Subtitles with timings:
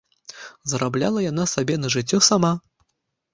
[0.71, 2.51] Зарабляла яна сабе на жыццё сама.